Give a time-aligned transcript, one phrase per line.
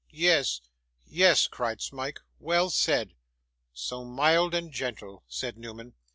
[0.09, 0.61] 'Yes,
[1.05, 2.21] yes!' cried Smike.
[2.39, 3.13] 'Well said!'
[3.71, 5.93] 'So mild and gentle,' said Newman.